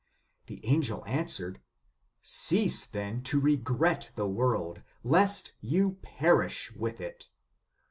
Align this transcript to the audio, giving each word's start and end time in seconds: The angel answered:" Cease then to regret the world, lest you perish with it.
The 0.47 0.65
angel 0.65 1.05
answered:" 1.05 1.61
Cease 2.23 2.87
then 2.87 3.21
to 3.21 3.39
regret 3.39 4.09
the 4.15 4.27
world, 4.27 4.81
lest 5.03 5.51
you 5.61 5.99
perish 6.01 6.71
with 6.71 6.99
it. 6.99 7.29